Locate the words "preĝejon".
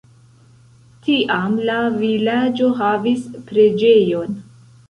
3.51-4.39